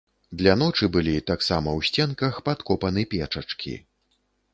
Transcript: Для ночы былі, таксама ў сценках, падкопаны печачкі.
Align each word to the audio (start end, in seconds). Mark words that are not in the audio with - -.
Для 0.39 0.53
ночы 0.61 0.87
былі, 0.95 1.11
таксама 1.31 1.69
ў 1.79 1.89
сценках, 1.89 2.39
падкопаны 2.47 3.05
печачкі. 3.13 3.75